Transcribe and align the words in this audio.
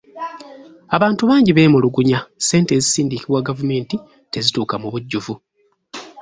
Abantu 0.95 1.21
bangi 1.29 1.51
beemulugunya 1.53 2.19
ssente 2.41 2.71
ezisindikibwa 2.77 3.45
gavumenti 3.47 3.95
tezituuka 4.31 4.75
mu 4.81 4.87
bujjuvu. 4.93 5.33